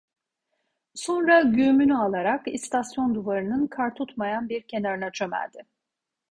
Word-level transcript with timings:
Sonra 0.93 1.41
güğümünü 1.41 1.97
alarak 1.97 2.47
istasyon 2.47 3.15
duvarının 3.15 3.67
kar 3.67 3.95
tutmayan 3.95 4.49
bir 4.49 4.61
kenarına 4.61 5.11
çömeldi. 5.11 5.65